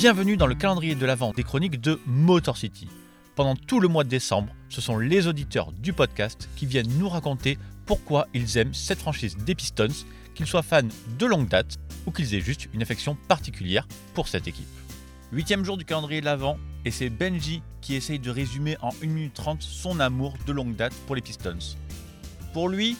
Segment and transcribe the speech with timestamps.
[0.00, 2.88] Bienvenue dans le calendrier de l'Avent des chroniques de Motor City.
[3.34, 7.10] Pendant tout le mois de décembre, ce sont les auditeurs du podcast qui viennent nous
[7.10, 10.88] raconter pourquoi ils aiment cette franchise des Pistons, qu'ils soient fans
[11.18, 11.76] de longue date
[12.06, 14.64] ou qu'ils aient juste une affection particulière pour cette équipe.
[15.32, 16.56] Huitième jour du calendrier de l'Avent,
[16.86, 20.76] et c'est Benji qui essaye de résumer en 1 minute 30 son amour de longue
[20.76, 21.76] date pour les Pistons.
[22.54, 22.96] Pour lui,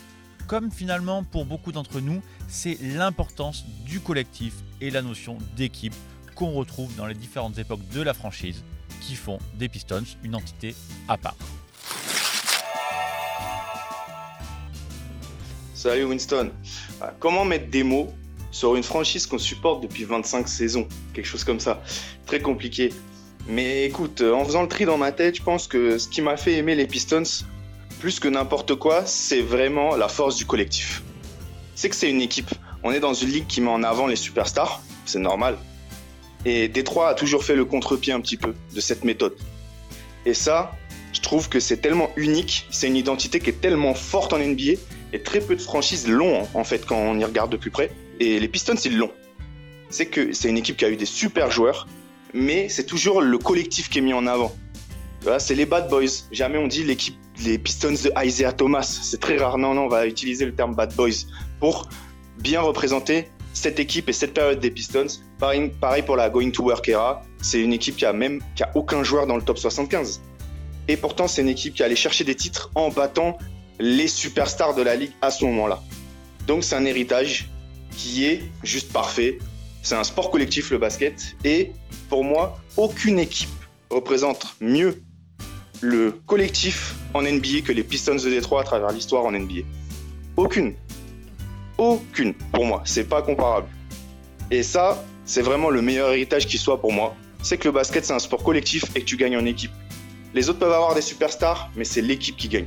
[0.46, 5.94] comme finalement pour beaucoup d'entre nous, c'est l'importance du collectif et la notion d'équipe
[6.48, 8.64] retrouve dans les différentes époques de la franchise
[9.00, 10.74] qui font des Pistons une entité
[11.08, 11.36] à part.
[15.74, 16.50] Salut Winston.
[17.00, 18.12] Ah, comment mettre des mots
[18.50, 20.86] sur une franchise qu'on supporte depuis 25 saisons?
[21.14, 21.82] Quelque chose comme ça.
[22.26, 22.92] Très compliqué.
[23.46, 26.36] Mais écoute, en faisant le tri dans ma tête, je pense que ce qui m'a
[26.36, 27.22] fait aimer les Pistons,
[27.98, 31.02] plus que n'importe quoi, c'est vraiment la force du collectif.
[31.74, 32.50] C'est que c'est une équipe.
[32.82, 35.56] On est dans une ligue qui met en avant les superstars, c'est normal.
[36.44, 39.36] Et Détroit a toujours fait le contre-pied un petit peu de cette méthode.
[40.26, 40.72] Et ça,
[41.12, 44.78] je trouve que c'est tellement unique, c'est une identité qui est tellement forte en NBA,
[45.12, 47.90] et très peu de franchises l'ont en fait quand on y regarde de plus près.
[48.20, 49.10] Et les Pistons, ils l'ont.
[49.88, 51.86] C'est que c'est une équipe qui a eu des super joueurs,
[52.32, 54.54] mais c'est toujours le collectif qui est mis en avant.
[55.38, 56.24] C'est les bad boys.
[56.32, 58.82] Jamais on dit l'équipe, les Pistons de Isaiah Thomas.
[59.02, 59.58] C'est très rare.
[59.58, 61.26] Non, non, on va utiliser le terme bad boys
[61.58, 61.88] pour
[62.38, 65.06] bien représenter cette équipe et cette période des Pistons.
[65.38, 67.22] Pareil, pour la Going to Work era.
[67.42, 70.20] C'est une équipe qui a même qui a aucun joueur dans le top 75.
[70.88, 73.38] Et pourtant, c'est une équipe qui allait chercher des titres en battant
[73.78, 75.80] les superstars de la ligue à ce moment-là.
[76.46, 77.48] Donc, c'est un héritage
[77.96, 79.38] qui est juste parfait.
[79.82, 81.36] C'est un sport collectif, le basket.
[81.44, 81.72] Et
[82.08, 83.48] pour moi, aucune équipe
[83.90, 85.02] représente mieux
[85.80, 89.62] le collectif en NBA que les Pistons de Détroit à travers l'histoire en NBA.
[90.36, 90.74] Aucune.
[91.80, 92.82] Aucune, pour moi.
[92.84, 93.66] C'est pas comparable.
[94.50, 97.16] Et ça, c'est vraiment le meilleur héritage qui soit pour moi.
[97.42, 99.70] C'est que le basket, c'est un sport collectif et que tu gagnes en équipe.
[100.34, 102.66] Les autres peuvent avoir des superstars, mais c'est l'équipe qui gagne.